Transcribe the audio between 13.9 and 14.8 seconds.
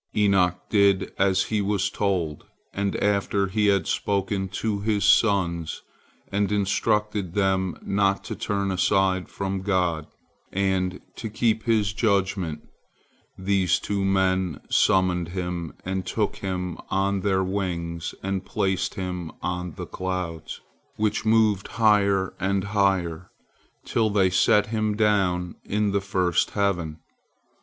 men